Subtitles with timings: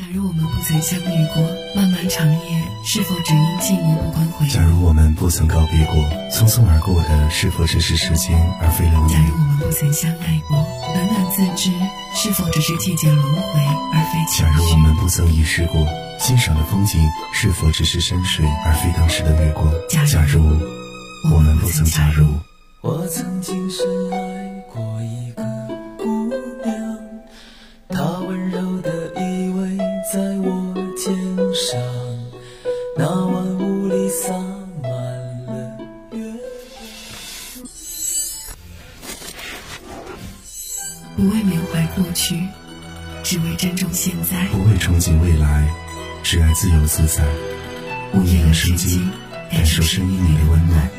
[0.00, 1.42] 假如我们不曾相遇过，
[1.76, 4.48] 漫漫长夜是否只因寂寞不关回？
[4.48, 5.94] 假如我们不曾告别过，
[6.32, 9.34] 匆匆而过的是否只是时间而非流年假如？
[9.34, 10.56] 我们不曾相爱过，
[10.94, 11.70] 冷暖自知
[12.14, 13.60] 是否只是季节轮回
[13.92, 14.76] 而非情假如我？
[14.78, 15.86] 们不曾遗失过，
[16.18, 16.98] 欣赏的风景
[17.34, 19.70] 是否只是山水而非当时的月光？
[19.90, 20.42] 假如假如
[21.30, 22.26] 我们不曾假如，
[22.80, 25.44] 我曾经深爱过一个
[41.20, 42.48] 不为缅怀过去，
[43.22, 44.46] 只为珍重现在。
[44.46, 45.68] 不为憧憬未来，
[46.22, 47.22] 只爱自由自在。
[48.14, 49.02] 午夜的生机，
[49.52, 50.90] 感受声音里的温暖。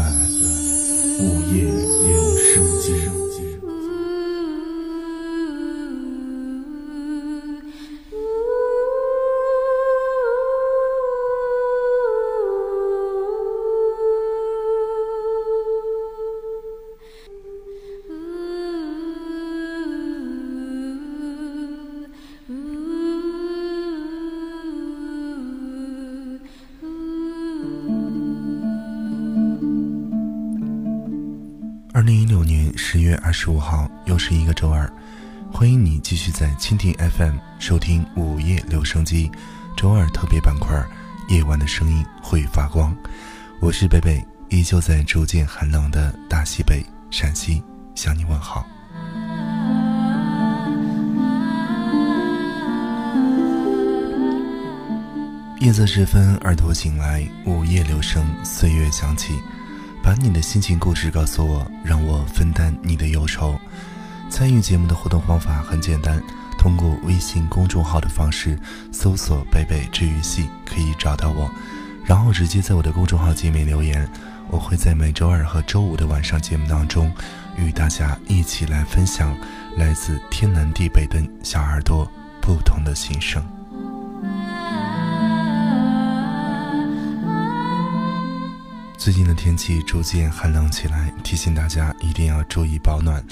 [0.00, 2.19] 蜓 FM，午夜
[33.42, 34.86] 十五号，又是一个周二，
[35.50, 39.32] 欢迎你继续在蜻蜓 FM 收听午夜留声机
[39.74, 40.76] 周二特别板块
[41.34, 42.94] 《夜晚的声音会发光》，
[43.58, 47.62] 我是北北，依旧在逐渐寒冷的大西北陕西
[47.94, 48.66] 向你问好。
[55.60, 59.32] 夜色时分，耳朵醒来，午夜留声，岁月响起。
[60.02, 63.58] 把你的心情故事告诉我，让我分担你的忧愁。
[64.28, 66.22] 参与节目的互动方法很简单，
[66.58, 68.58] 通过微信公众号的方式
[68.90, 71.50] 搜索“北北治愈系”可以找到我，
[72.04, 74.08] 然后直接在我的公众号界面留言。
[74.48, 77.12] 我会在每周二和周五的晚上节目当中，
[77.56, 79.36] 与大家一起来分享
[79.76, 83.59] 来自天南地北的小耳朵不同的心声。
[89.00, 93.24] 最近的天气逐渐寒冷起来，提醒大家一定要注意保暖。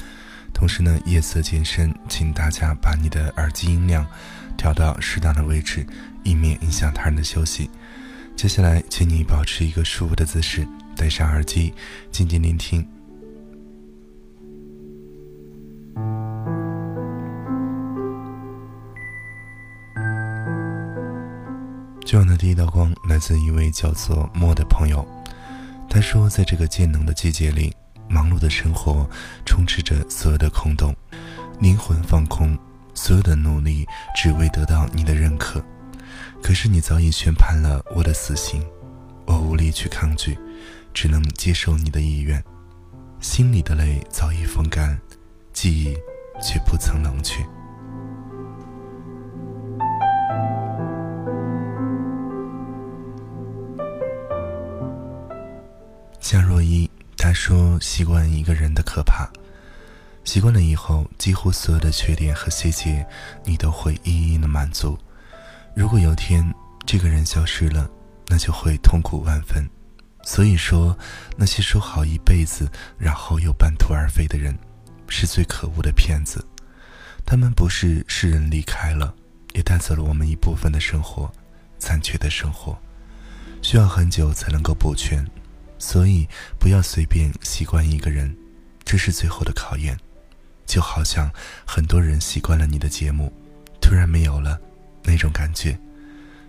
[0.55, 4.07] 同时呢，夜色渐深，请大家把你的耳机音量
[4.57, 5.87] 调到适当的位置，
[6.25, 7.69] 以免影响他人的休息。
[8.35, 11.75] 接下来，请你保持一个舒服的姿势，戴上耳机，
[12.11, 12.83] 静静聆听。
[22.07, 25.07] 今晚的第一道光来自一位叫做莫的朋友。
[25.91, 27.75] 他说，在这个渐冷的季节里，
[28.09, 29.09] 忙碌的生活
[29.45, 30.95] 充斥着所有的空洞，
[31.61, 32.57] 灵魂放空，
[32.95, 35.65] 所有的努力只为得到你的认可。
[36.43, 38.65] 可是你早已宣判了我的死刑，
[39.27, 40.39] 我无力去抗拒，
[40.93, 42.43] 只能接受你的意愿。
[43.21, 44.97] 心里的泪早已风干，
[45.53, 45.97] 记忆
[46.41, 47.45] 却不曾冷却。
[56.21, 59.29] 夏若依，她说：“习惯一个人的可怕，
[60.25, 63.07] 习惯了以后，几乎所有的缺点和细节，
[63.45, 64.99] 你都会一一的满足。
[65.75, 66.45] 如果有天
[66.85, 67.89] 这个人消失了，
[68.27, 69.67] 那就会痛苦万分。
[70.23, 70.97] 所以说，
[71.37, 74.55] 那些说好一辈子，然后又半途而废的人，
[75.09, 76.45] 是最可恶的骗子。
[77.25, 79.15] 他们不是世人离开了，
[79.55, 81.31] 也带走了我们一部分的生活，
[81.79, 82.77] 残缺的生活，
[83.63, 85.25] 需要很久才能够补全。”
[85.79, 86.27] 所以，
[86.59, 88.37] 不要随便习惯一个人，
[88.85, 89.99] 这是最后的考验。
[90.67, 91.31] 就好像
[91.65, 93.33] 很多人习惯了你的节目，
[93.81, 94.61] 突然没有了，
[95.03, 95.79] 那种感觉，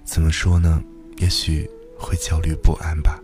[0.03, 0.83] 怎么说呢？
[1.19, 3.17] 也许会焦虑不安吧。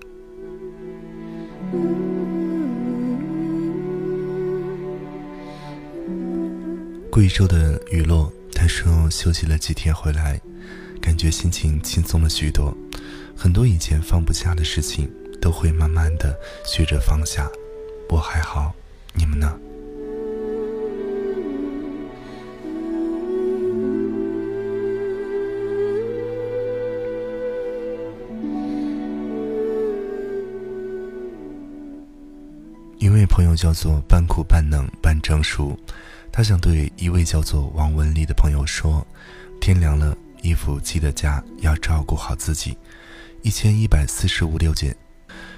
[7.12, 10.40] 贵州的雨落，他说休息了几天回来，
[11.02, 12.74] 感觉心情轻松了许多，
[13.36, 15.10] 很多以前放不下的事情。
[15.46, 17.48] 都会慢慢的学着放下，
[18.10, 18.74] 我还好，
[19.14, 19.56] 你们呢？
[32.98, 35.78] 一位朋友叫做半苦半冷半成熟，
[36.32, 39.06] 他想对一位叫做王文丽的朋友说
[39.62, 42.76] ：“天凉了，衣服记得加，要照顾好自己。”
[43.46, 44.96] 一千一百四十五六件，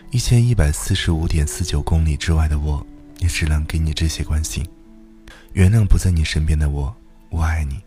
[0.09, 2.86] 一千一百四十五点四九公里之外的我，
[3.19, 4.65] 也只能给你这些关心。
[5.51, 6.95] 原谅不在你身边的我，
[7.30, 7.81] 我爱你。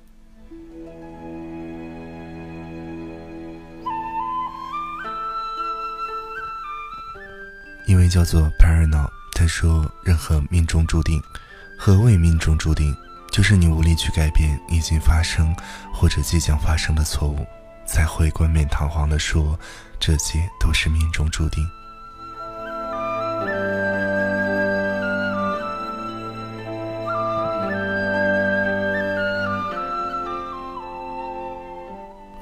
[7.87, 11.21] 一位叫做 Parano，他说：“任何命中注定，
[11.79, 12.95] 何谓命中注定？
[13.33, 15.57] 就是你无力去改变已经发生
[15.93, 17.47] 或者即将发生的错误。”
[17.87, 19.59] 才会冠冕堂皇的说，
[19.99, 21.67] 这些都是命中注定。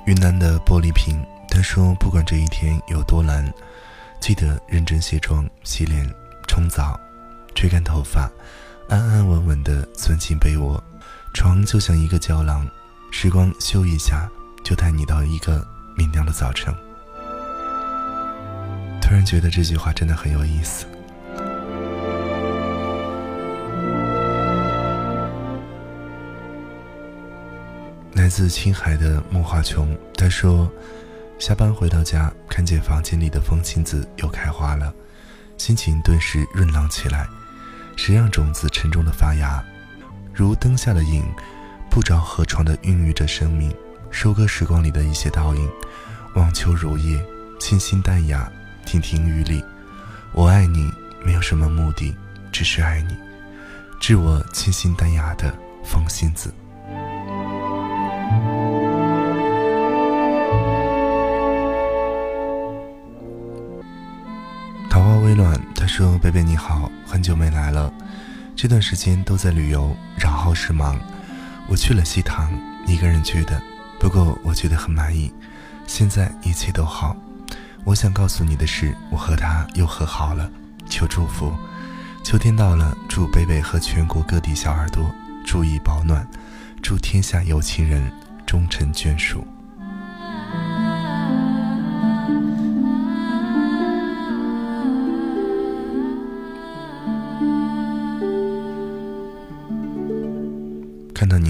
[0.08, 3.44] 云南的玻璃瓶，他说：“不管这一天有多难，
[4.22, 6.02] 记得认真卸妆、洗脸、
[6.46, 6.98] 冲澡，
[7.54, 8.26] 吹干头发，
[8.88, 10.82] 安安稳稳地钻进被窝。
[11.34, 12.66] 床就像一个胶囊，
[13.12, 14.26] 时光修一下。”
[14.64, 15.66] 就带你到一个
[15.96, 16.74] 明亮的早晨。
[19.00, 20.84] 突然觉得这句话真的很有意思。
[28.28, 30.70] 来自青海的木华琼，他说
[31.40, 34.92] ：“下班回到家，看见房间里的风信子又开花了，
[35.56, 37.26] 心情顿时润朗起来。
[37.96, 39.64] 谁让种子沉重的发芽，
[40.34, 41.24] 如灯下的影，
[41.88, 43.74] 不着河床的孕育着生命。”
[44.12, 45.66] 收割时光里的一些倒影，
[46.34, 47.18] 望秋如叶，
[47.58, 48.46] 清新淡雅，
[48.84, 49.64] 亭亭玉立。
[50.34, 50.92] 我爱你，
[51.24, 52.14] 没有什么目的，
[52.52, 53.16] 只是爱你。
[53.98, 55.50] 致我清新淡雅的
[55.82, 56.52] 风信子。
[65.98, 67.92] 说：“贝贝你好，很久没来了，
[68.54, 70.96] 这段时间都在旅游，然后是忙。
[71.66, 72.52] 我去了西塘，
[72.86, 73.60] 一个人去的。”
[73.98, 75.32] 不过我觉得很满意，
[75.88, 77.16] 现在一切都好。
[77.82, 80.48] 我想告诉你的是，我和他又和好了，
[80.88, 81.52] 求祝福。
[82.22, 85.10] 秋天到了，祝贝贝和全国各地小耳朵
[85.44, 86.24] 注意保暖，
[86.80, 88.08] 祝天下有情人
[88.46, 89.44] 终成眷属。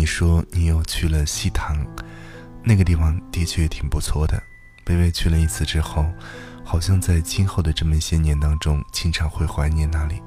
[0.08, 1.86] 说你又去了西塘。
[2.64, 4.42] 那个地方的确挺不错的，
[4.84, 6.04] 贝贝去了一次之后，
[6.64, 10.20] 好像在今后的这么些年当中，经常会怀念那里。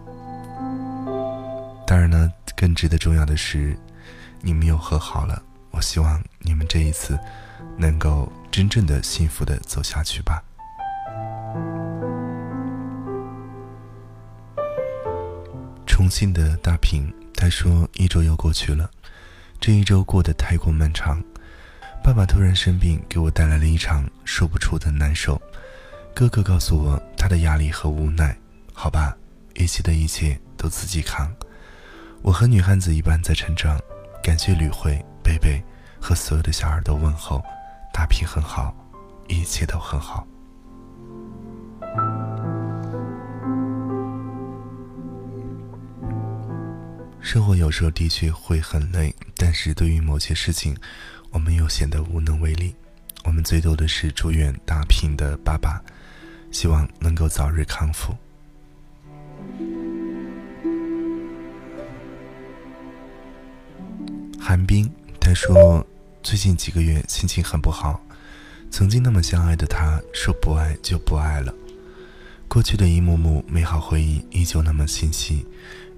[1.86, 3.78] 当然呢，更值得重要的是，
[4.42, 5.42] 你们又和好了。
[5.72, 7.19] 我希望你们这一次
[7.77, 10.44] 能够真正的幸福的走下去吧。
[15.86, 18.89] 重庆的大平他说，一周又过去了，
[19.62, 21.22] 这一周过得太过漫长。
[22.04, 25.40] 爸爸突然生病，给我带来了一场说不出的难受。
[26.16, 28.36] 哥哥告诉我他的压力和无奈。
[28.74, 29.16] 好吧，
[29.54, 31.31] 一切的一切都自己扛。
[32.24, 33.80] 我和女汉子一般在成长。
[34.24, 35.63] 感谢吕慧、贝贝
[36.00, 37.40] 和所有的小耳朵问候。
[37.94, 38.75] 大平很好，
[39.28, 40.25] 一切都很好。
[47.22, 50.75] 生活有时候的确会很累，但是对于某些事情。
[51.34, 52.75] 我们又显得无能为力。
[53.24, 55.82] 我们最多的是祝愿大平的爸爸，
[56.51, 58.13] 希望能够早日康复。
[64.38, 65.88] 韩冰他说，
[66.22, 68.01] 最近几个月心情很不好。
[68.70, 71.54] 曾经那么相爱的他，说不爱就不爱了。
[72.50, 75.48] 过去的一幕幕美好回忆依旧那么清晰，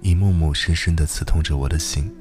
[0.04, 2.14] 一幕幕深深的刺痛着我的心。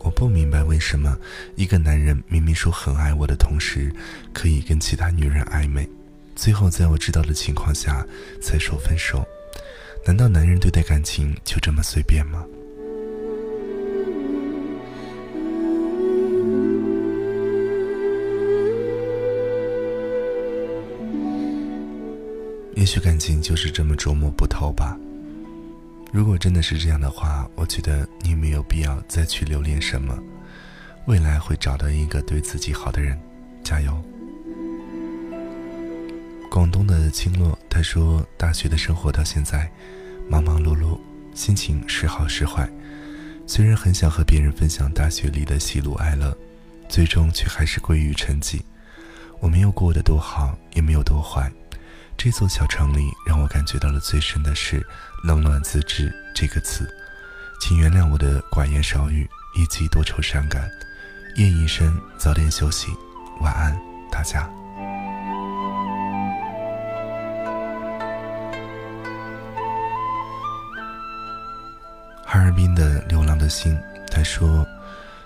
[0.00, 1.14] 我不明白为什么
[1.54, 3.92] 一个男人明明说很爱我的同时，
[4.32, 5.86] 可以跟其他女人暧昧，
[6.34, 8.06] 最后在我知道的情况下
[8.40, 9.22] 才说分手。
[10.06, 12.42] 难道男人对待感情就这么随便吗？
[22.74, 24.98] 也许感情就是这么捉摸不透吧。
[26.16, 30.18] 如果真的是这样的话，我觉得你没有必要再去留恋什么，
[31.04, 33.20] 未来会找到一个对自己好的人，
[33.62, 34.02] 加油。
[36.50, 39.70] 广东的青洛他说，大学的生活到现在，
[40.26, 40.98] 忙忙碌碌，
[41.34, 42.66] 心情时好时坏。
[43.46, 46.34] 虽然很想和别人分享大学里的喜怒哀乐，
[46.88, 48.62] 最终却还是归于沉寂。
[49.38, 51.52] 我没有过得多好，也没有多坏。
[52.16, 54.82] 这座小城里，让我感觉到了最深的是
[55.26, 56.88] 冷暖自知，这个词，
[57.58, 60.70] 请原谅我的寡言少语以及多愁善感。
[61.34, 62.92] 夜已深，早点休息，
[63.40, 63.76] 晚安，
[64.08, 64.48] 大家。
[72.24, 73.76] 哈尔滨的流浪的心，
[74.12, 74.64] 他说：“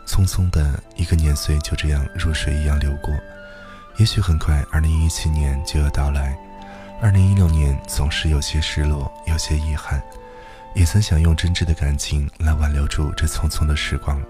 [0.08, 3.14] 匆匆的一个年岁就这样如水一样流过，
[3.98, 6.34] 也许很快，二零一七年就要到来。
[7.02, 10.02] 二零一六年总是有些失落，有些遗憾，
[10.74, 14.20] 也曾想用真挚的感情来挽留住这匆匆的时光，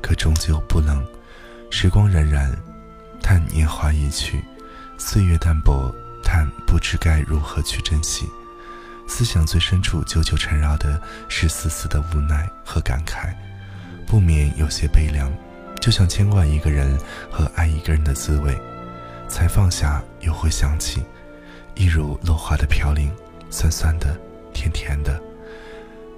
[0.00, 1.04] 可终究不能。
[1.72, 2.54] 时光荏苒，
[3.20, 4.44] 叹年华已去，
[4.96, 5.92] 岁月淡薄，
[6.22, 8.28] 叹不知该如何去珍惜。”
[9.08, 13.34] 思想最深处久久缠绕的是丝丝的无奈和感慨，
[14.06, 15.32] 不免有些悲凉，
[15.80, 16.96] 就像牵挂一个人
[17.28, 18.56] 和爱一个人的滋味，
[19.28, 21.02] 才放下又会想起，
[21.74, 23.10] 一如落花的飘零，
[23.50, 24.16] 酸酸的，
[24.52, 25.20] 甜甜的，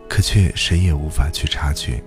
[0.08, 2.02] 可却谁也无法去察觉。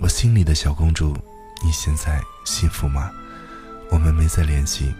[0.00, 1.16] 我心里的小公主，
[1.64, 3.10] 你现在幸福吗？
[3.90, 4.94] 我们没再联系，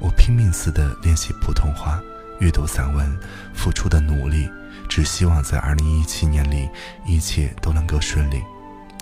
[0.00, 2.00] 我拼命似的练习普通话，
[2.38, 3.18] 阅读散文，
[3.54, 4.48] 付出的努力。
[4.88, 6.68] 只希望在二零一七年里，
[7.04, 8.42] 一切都能够顺利，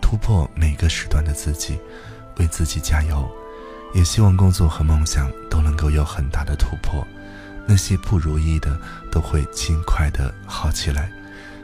[0.03, 1.79] 突破每个时段的自己，
[2.39, 3.29] 为自己加油。
[3.95, 7.07] 也希望工作和梦想都能够有很大的突破，
[7.67, 8.79] 那些不如意的
[9.11, 11.11] 都会尽快的好起来。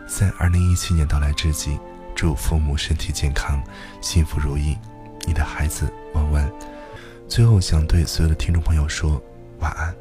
[0.07, 1.79] 在二零一七年到来之际，
[2.15, 3.63] 祝父母身体健康，
[4.01, 4.77] 幸福如意。
[5.27, 6.53] 你的孩子文文。
[7.29, 9.23] 最后想对所有的听众朋友说
[9.61, 9.95] 晚安。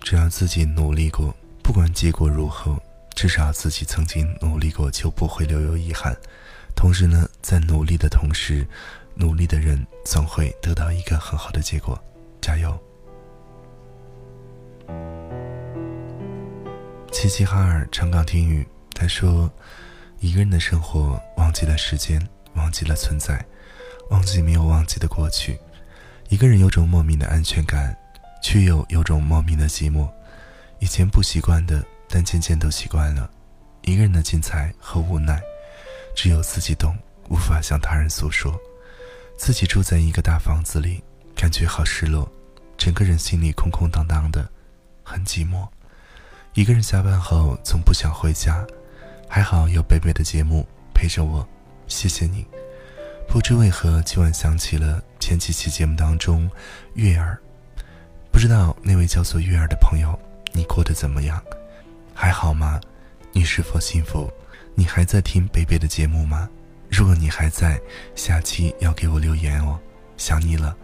[0.00, 2.78] 只要自己努力过，不管结果如何，
[3.18, 6.16] 至少自己曾经努力过，就不会留有遗憾。
[6.76, 8.64] 同时呢，在努力的同时，
[9.16, 12.00] 努力的人总会得到一个很好的结果。
[12.40, 12.80] 加油！
[17.10, 19.50] 齐齐哈尔长岗听雨，他说
[20.22, 23.44] ：“一个人的生活，忘记了时间，忘记了存在，
[24.10, 25.58] 忘记没有忘记的过去。
[26.28, 27.98] 一个人有种莫名的安全感。”
[28.40, 30.08] 却又有种莫名的寂寞，
[30.78, 33.30] 以前不习惯的，但渐渐都习惯了。
[33.82, 35.40] 一个人的精彩和无奈，
[36.14, 36.96] 只有自己懂，
[37.28, 38.58] 无法向他人诉说。
[39.36, 41.02] 自己住在一个大房子里，
[41.36, 42.30] 感觉好失落，
[42.76, 44.50] 整个人心里空空荡荡的，
[45.04, 45.66] 很寂寞。
[46.54, 48.66] 一个人下班后总不想回家，
[49.28, 51.46] 还好有贝贝的节目陪着我，
[51.86, 52.44] 谢谢你。
[53.28, 56.50] 不知为何，今晚想起了前几期节目当中，
[56.94, 57.38] 月儿。
[58.32, 60.18] 不知道那位叫做月儿的朋友，
[60.52, 61.42] 你过得怎么样？
[62.20, 62.80] 还好吗？
[63.30, 64.28] 你是否幸福？
[64.74, 66.50] 你还在听北北的节目吗？
[66.90, 67.80] 如果你还在，
[68.16, 69.78] 下期要给我留言哦，
[70.16, 70.76] 想你了。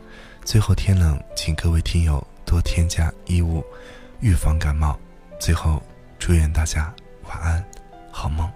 [0.45, 3.65] 最后天冷，请各位听友多添加衣物，
[4.21, 4.97] 预防感冒。
[5.41, 5.83] 最后，
[6.21, 7.65] 祝愿大家晚安，
[8.13, 8.49] 好梦。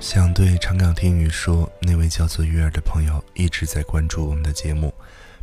[0.00, 4.91] 想对长岗听雨说，那位叫做月儿的朋友一直在关注我们的节目，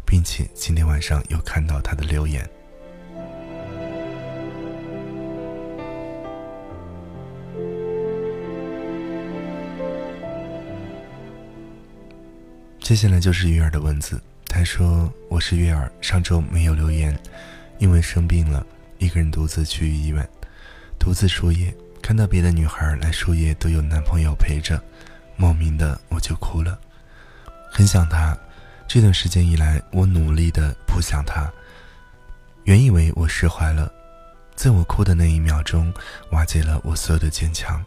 [0.10, 2.50] 并且今天晚上有看到他的留言。
[12.80, 17.16] 接下来就是月儿的文字，他说：“我是月儿，上周没有留言，
[17.78, 18.66] 因为生病了，
[18.98, 20.28] 一个人独自去医院，
[20.98, 24.82] 独自输液。”看到别的女孩来输液都有男朋友陪着，
[25.36, 26.80] 莫名的我就哭了，
[27.72, 28.36] 很想他。
[28.90, 31.48] 这段时间以来，我努力的不想他。
[32.64, 33.94] 原以为我释怀了，
[34.56, 35.94] 在我哭的那一秒钟，
[36.32, 37.86] 瓦解了我所有的坚强。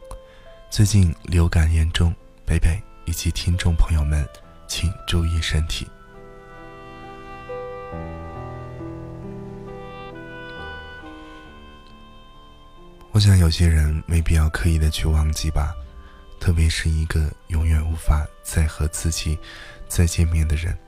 [0.71, 2.15] 最近流感严重，
[2.47, 4.25] 贝贝以及听众朋友们，
[4.69, 5.89] 请注意身体。
[13.11, 15.75] 我想有些人没必要刻意的去忘记吧，
[16.39, 19.37] 特别是一个永远无法再和自己
[19.89, 20.79] 再见面的人。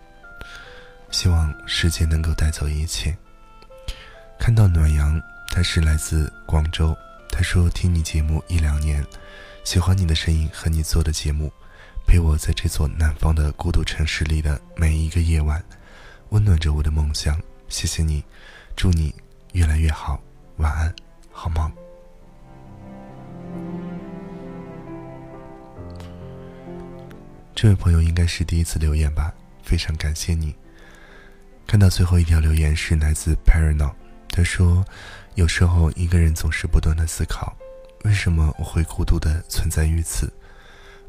[1.14, 3.16] 希望时间能够带走一切。
[4.36, 6.92] 看到暖阳，他是来自广州。
[7.30, 9.06] 他说听你节目一两年，
[9.62, 11.52] 喜欢你的声音和你做的节目，
[12.04, 15.64] 陪我在这座南方的孤独城市里的每一个夜晚，
[16.30, 17.40] 温暖着我的梦想。
[17.68, 18.24] 谢谢你，
[18.74, 19.14] 祝你
[19.52, 20.20] 越来越好。
[20.56, 20.92] 晚安，
[21.30, 21.70] 好梦。
[27.54, 30.52] 这位朋友应该是第一次留言吧，非常感谢你。
[31.66, 33.92] 看到最后一条留言是来自 Parano，
[34.28, 34.84] 他说
[35.34, 37.56] ：“有时候一个人总是不断的思考，
[38.04, 40.32] 为什么我会孤独的存在于此？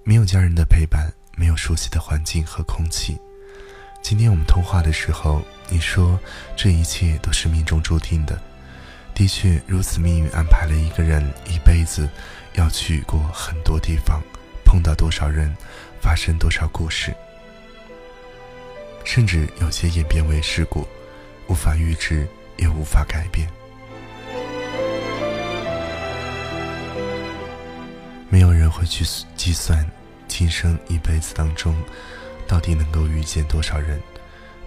[0.03, 3.17] 没有家人的陪伴，没有熟悉的环境和空气。
[4.01, 6.19] 今天我们通话的时候，你说
[6.55, 8.39] 这一切都是命中注定的。
[9.13, 12.09] 的确，如此命运安排了一个人一辈子
[12.53, 14.21] 要去过很多地方，
[14.63, 15.55] 碰到多少人，
[16.01, 17.15] 发生多少故事，
[19.05, 20.85] 甚至有些演变为事故，
[21.47, 23.47] 无法预知，也无法改变。
[28.29, 29.05] 没有人会去
[29.37, 29.89] 计算，
[30.27, 31.73] 今生一辈子当中，
[32.47, 34.01] 到底能够遇见多少人。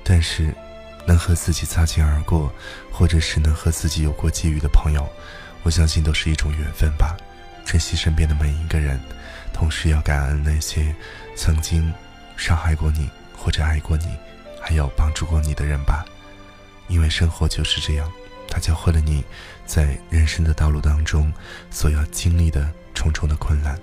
[0.02, 0.54] 但是，
[1.04, 2.50] 能和自己擦肩而过，
[2.90, 5.06] 或者是能和自己有过际遇的朋友，
[5.64, 7.14] 我相信都是一种缘分吧。
[7.66, 8.98] 珍惜身边的每一个人，
[9.52, 10.94] 同时要感恩那些
[11.36, 11.92] 曾经
[12.38, 14.06] 伤害过你或者爱过你，
[14.68, 16.04] 还有帮助过你的人吧。
[16.88, 18.12] 因为生活就是这样，
[18.46, 19.24] 它教会了你
[19.64, 21.32] 在人生的道路当中
[21.70, 22.70] 所要经历的。
[22.94, 23.78] 重重的困难，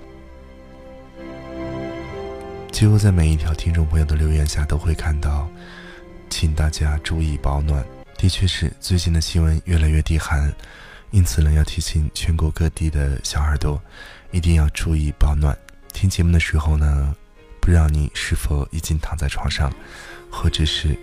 [2.70, 5.48] 几乎在每一条听众朋友的留言下都会看到，
[6.30, 7.82] 请大家注意保暖。
[8.18, 10.54] 的确是，最近的气温越来越低寒，
[11.12, 13.82] 因此呢，要提醒全国各地的小耳朵，
[14.32, 15.58] 一定要注意保暖。
[15.94, 17.16] 听节目的时候呢，
[17.62, 19.72] 不知道你是否已经躺在床上，
[20.36, 20.98] 或者是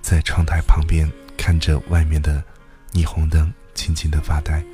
[0.00, 1.06] 在窗台旁边
[1.36, 2.42] 看着外面的
[2.94, 4.64] 霓虹灯，静静的发呆。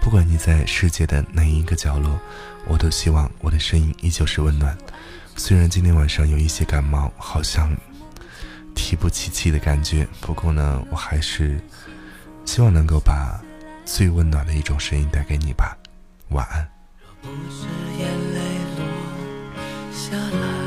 [0.00, 2.18] 不管你在世界的哪一个角落，
[2.66, 4.76] 我都希望我的声音依旧是温暖。
[5.36, 7.74] 虽然今天晚上有一些感冒，好像
[8.74, 11.60] 提不起气的感觉，不过呢，我还是
[12.44, 13.40] 希望能够把
[13.84, 15.78] 最温暖的一种声音带给你吧。
[16.30, 16.68] 晚安。
[17.22, 17.66] 不是
[17.98, 18.40] 眼泪
[18.76, 18.84] 落
[19.92, 20.59] 下来，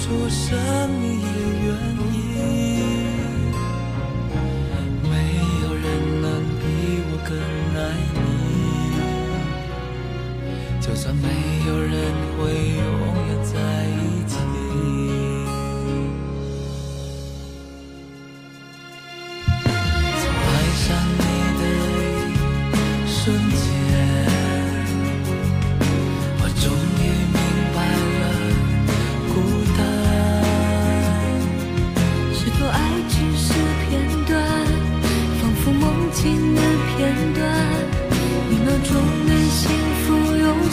[0.00, 1.30] 出什么也
[1.66, 1.68] 愿
[2.14, 2.69] 意，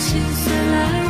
[0.07, 1.06] 心碎来。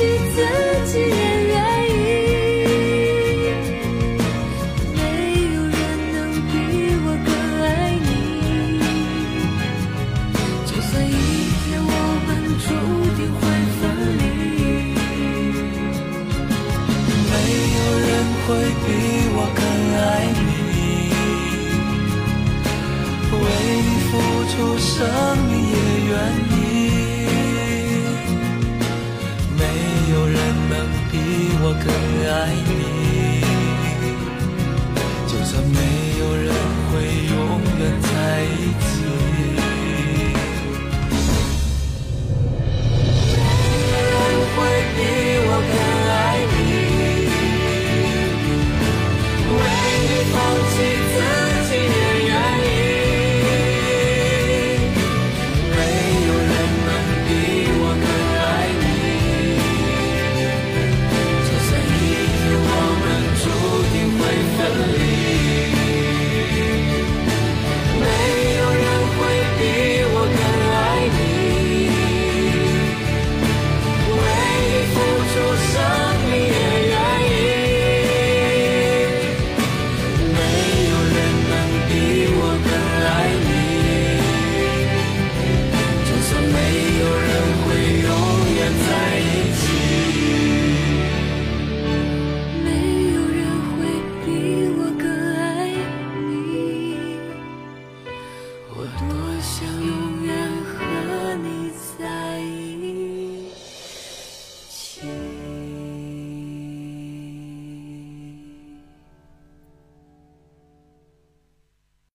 [0.00, 0.59] 几次
[35.50, 35.78] 就算没
[36.20, 36.54] 有人
[36.92, 39.09] 会永远在一起。